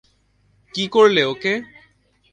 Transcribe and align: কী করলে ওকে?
কী 0.73 0.83
করলে 0.87 1.21
ওকে? 1.23 1.53